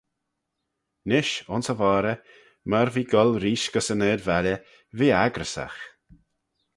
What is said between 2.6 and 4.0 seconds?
myr v'eh goll reesht gys